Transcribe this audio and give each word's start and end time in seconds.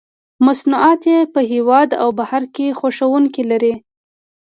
مصنوعات 0.45 1.01
یې 1.11 1.19
په 1.33 1.39
هېواد 1.51 1.89
او 2.01 2.09
بهر 2.19 2.43
کې 2.55 2.75
خوښوونکي 2.79 3.43
لري. 3.51 3.73